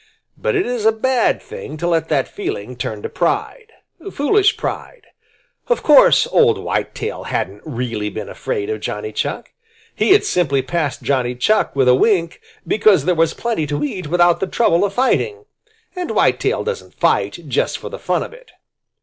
But 0.35 0.55
it 0.55 0.65
is 0.65 0.83
a 0.87 0.91
bad 0.91 1.43
thing 1.43 1.77
to 1.77 1.87
let 1.87 2.09
that 2.09 2.27
feeling 2.27 2.75
turn 2.75 3.03
to 3.03 3.07
pride, 3.09 3.67
foolish 4.11 4.57
pride. 4.57 5.05
Of 5.67 5.83
course 5.83 6.25
old 6.31 6.57
Whitetail 6.57 7.25
hadn't 7.25 7.61
really 7.65 8.09
been 8.09 8.27
afraid 8.27 8.71
of 8.71 8.81
Johnny 8.81 9.11
Chuck. 9.11 9.51
He 9.93 10.13
had 10.13 10.23
simply 10.23 10.63
passed 10.63 11.03
Johnny 11.03 11.37
with 11.75 11.87
a 11.87 11.93
wink, 11.93 12.41
because 12.67 13.05
there 13.05 13.13
was 13.13 13.35
plenty 13.35 13.67
to 13.67 13.83
eat 13.83 14.07
without 14.07 14.39
the 14.39 14.47
trouble 14.47 14.83
of 14.83 14.93
fighting, 14.93 15.45
and 15.95 16.09
Whitetail 16.09 16.63
doesn't 16.63 16.95
fight 16.95 17.37
just 17.47 17.77
for 17.77 17.89
the 17.89 17.99
fun 17.99 18.23
of 18.23 18.33
it. 18.33 18.53